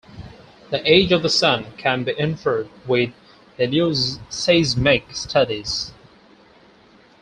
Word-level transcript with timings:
The 0.71 0.81
age 0.91 1.11
of 1.11 1.21
the 1.21 1.29
sun 1.29 1.73
can 1.77 2.03
be 2.03 2.17
inferred 2.19 2.69
with 2.87 3.11
helioseismic 3.59 5.15
studies. 5.15 5.93